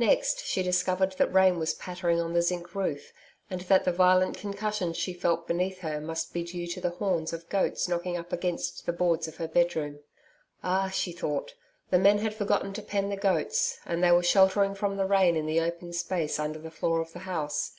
[0.00, 3.12] Next she discovered that rain was pattering on the zinc roof,
[3.48, 7.32] and that the violent concussions she felt beneath her must be due to the horns
[7.32, 10.00] of goats knocking up against the boards of her bedroom.
[10.64, 10.88] Ah!
[10.90, 11.54] she thought,
[11.90, 15.36] the men had forgotten to pen the goats, and they were sheltering from the rain
[15.36, 17.76] in the open space under the floor of the house.